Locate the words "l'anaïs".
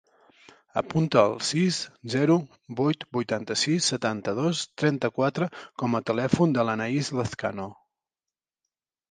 6.71-7.13